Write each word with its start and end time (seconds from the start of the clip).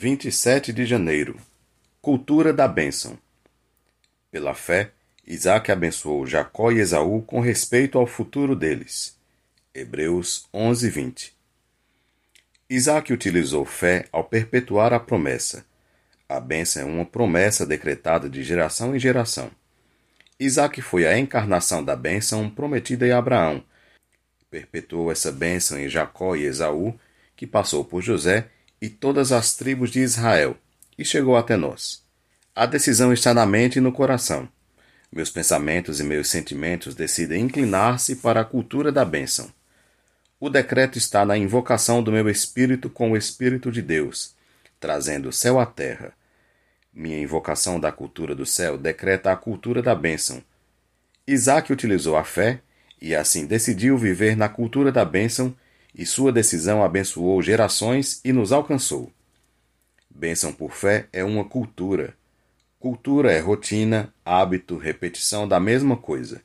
27 0.00 0.72
de 0.72 0.86
janeiro 0.86 1.36
Cultura 2.00 2.52
da 2.52 2.68
bênção. 2.68 3.18
Pela 4.30 4.54
fé, 4.54 4.92
Isaac 5.26 5.72
abençoou 5.72 6.24
Jacó 6.24 6.70
e 6.70 6.78
Esaú 6.78 7.20
com 7.22 7.40
respeito 7.40 7.98
ao 7.98 8.06
futuro 8.06 8.54
deles. 8.54 9.18
Hebreus 9.74 10.48
11, 10.54 10.88
20. 10.88 11.36
Isaac 12.70 13.12
utilizou 13.12 13.64
fé 13.64 14.04
ao 14.12 14.22
perpetuar 14.22 14.92
a 14.92 15.00
promessa. 15.00 15.66
A 16.28 16.38
bênção 16.38 16.82
é 16.82 16.84
uma 16.84 17.04
promessa 17.04 17.66
decretada 17.66 18.30
de 18.30 18.44
geração 18.44 18.94
em 18.94 19.00
geração. 19.00 19.50
Isaac 20.38 20.80
foi 20.80 21.08
a 21.08 21.18
encarnação 21.18 21.82
da 21.82 21.96
bênção 21.96 22.48
prometida 22.48 23.04
em 23.04 23.10
Abraão. 23.10 23.64
Perpetuou 24.48 25.10
essa 25.10 25.32
bênção 25.32 25.76
em 25.76 25.88
Jacó 25.88 26.36
e 26.36 26.44
Esaú, 26.44 26.96
que 27.34 27.48
passou 27.48 27.84
por 27.84 28.00
José 28.00 28.48
e 28.80 28.88
todas 28.88 29.32
as 29.32 29.54
tribos 29.54 29.90
de 29.90 30.00
Israel, 30.00 30.56
e 30.96 31.04
chegou 31.04 31.36
até 31.36 31.56
nós. 31.56 32.02
A 32.54 32.66
decisão 32.66 33.12
está 33.12 33.32
na 33.32 33.46
mente 33.46 33.76
e 33.76 33.80
no 33.80 33.92
coração. 33.92 34.48
Meus 35.10 35.30
pensamentos 35.30 36.00
e 36.00 36.04
meus 36.04 36.28
sentimentos 36.28 36.94
decidem 36.94 37.44
inclinar-se 37.44 38.16
para 38.16 38.40
a 38.40 38.44
cultura 38.44 38.92
da 38.92 39.04
bênção. 39.04 39.50
O 40.40 40.50
decreto 40.50 40.98
está 40.98 41.24
na 41.24 41.36
invocação 41.36 42.02
do 42.02 42.12
meu 42.12 42.28
espírito 42.28 42.90
com 42.90 43.12
o 43.12 43.16
Espírito 43.16 43.72
de 43.72 43.82
Deus, 43.82 44.34
trazendo 44.78 45.28
o 45.28 45.32
céu 45.32 45.58
à 45.58 45.66
terra. 45.66 46.12
Minha 46.92 47.20
invocação 47.20 47.80
da 47.80 47.90
cultura 47.90 48.34
do 48.34 48.46
céu 48.46 48.76
decreta 48.76 49.32
a 49.32 49.36
cultura 49.36 49.82
da 49.82 49.94
bênção. 49.94 50.42
Isaac 51.26 51.72
utilizou 51.72 52.16
a 52.16 52.24
fé 52.24 52.60
e 53.00 53.14
assim 53.14 53.46
decidiu 53.46 53.96
viver 53.96 54.36
na 54.36 54.48
cultura 54.48 54.92
da 54.92 55.04
bênção 55.04 55.54
e 55.98 56.06
sua 56.06 56.30
decisão 56.30 56.84
abençoou 56.84 57.42
gerações 57.42 58.20
e 58.24 58.32
nos 58.32 58.52
alcançou. 58.52 59.12
Bênção 60.08 60.52
por 60.52 60.70
fé 60.70 61.08
é 61.12 61.24
uma 61.24 61.44
cultura. 61.44 62.14
Cultura 62.78 63.32
é 63.32 63.40
rotina, 63.40 64.14
hábito, 64.24 64.76
repetição 64.76 65.48
da 65.48 65.58
mesma 65.58 65.96
coisa. 65.96 66.40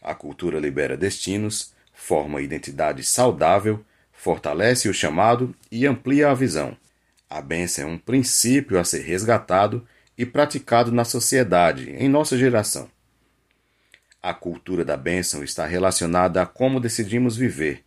A 0.00 0.14
cultura 0.14 0.60
libera 0.60 0.96
destinos, 0.96 1.74
forma 1.92 2.40
identidade 2.40 3.02
saudável, 3.02 3.84
fortalece 4.12 4.88
o 4.88 4.94
chamado 4.94 5.52
e 5.72 5.84
amplia 5.84 6.30
a 6.30 6.34
visão. 6.34 6.76
A 7.28 7.42
bênção 7.42 7.84
é 7.84 7.86
um 7.92 7.98
princípio 7.98 8.78
a 8.78 8.84
ser 8.84 9.00
resgatado 9.00 9.84
e 10.16 10.24
praticado 10.24 10.92
na 10.92 11.04
sociedade, 11.04 11.90
em 11.90 12.08
nossa 12.08 12.38
geração. 12.38 12.88
A 14.22 14.32
cultura 14.32 14.84
da 14.84 14.96
bênção 14.96 15.42
está 15.42 15.66
relacionada 15.66 16.40
a 16.40 16.46
como 16.46 16.80
decidimos 16.80 17.36
viver, 17.36 17.84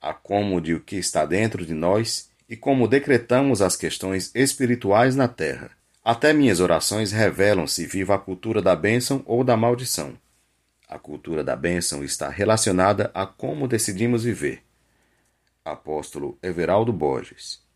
a 0.00 0.12
como 0.12 0.60
de 0.60 0.74
o 0.74 0.80
que 0.80 0.96
está 0.96 1.24
dentro 1.26 1.64
de 1.64 1.74
nós 1.74 2.30
e 2.48 2.56
como 2.56 2.88
decretamos 2.88 3.60
as 3.60 3.76
questões 3.76 4.30
espirituais 4.34 5.14
na 5.14 5.28
terra. 5.28 5.70
Até 6.04 6.32
minhas 6.32 6.60
orações 6.60 7.12
revelam 7.12 7.66
se 7.66 7.84
viva 7.86 8.14
a 8.14 8.18
cultura 8.18 8.62
da 8.62 8.74
bênção 8.74 9.22
ou 9.26 9.44
da 9.44 9.56
maldição. 9.56 10.14
A 10.88 10.98
cultura 10.98 11.44
da 11.44 11.54
bênção 11.54 12.02
está 12.02 12.28
relacionada 12.30 13.10
a 13.12 13.26
como 13.26 13.68
decidimos 13.68 14.24
viver. 14.24 14.62
Apóstolo 15.64 16.38
Everaldo 16.42 16.92
Borges 16.92 17.67